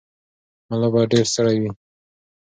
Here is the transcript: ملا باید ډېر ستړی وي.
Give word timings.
ملا 0.69 0.87
باید 0.93 1.11
ډېر 1.13 1.25
ستړی 1.33 1.57
وي. 1.61 1.71